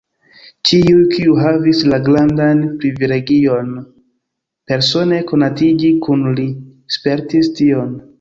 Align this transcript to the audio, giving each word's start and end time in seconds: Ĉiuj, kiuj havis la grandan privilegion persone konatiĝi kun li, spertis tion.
Ĉiuj, 0.67 1.01
kiuj 1.15 1.33
havis 1.41 1.81
la 1.91 1.99
grandan 2.07 2.63
privilegion 2.83 3.69
persone 4.71 5.19
konatiĝi 5.33 5.93
kun 6.07 6.25
li, 6.41 6.47
spertis 6.97 7.53
tion. 7.61 7.93